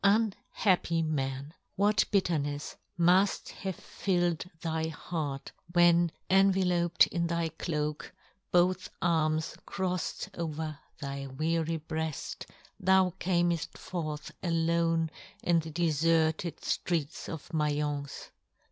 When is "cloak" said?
7.49-8.11